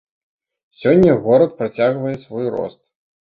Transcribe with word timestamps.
Сёння 0.81 1.17
горад 1.27 1.53
працягвае 1.61 2.15
свой 2.25 2.45
рост. 2.57 2.79